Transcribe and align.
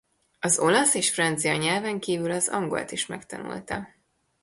Az 0.39 0.59
olasz 0.59 0.93
és 0.93 1.09
francia 1.13 1.55
nyelven 1.55 1.99
kívül 1.99 2.31
az 2.31 2.47
angolt 2.49 2.91
is 2.91 3.05
megtanulta. 3.05 3.87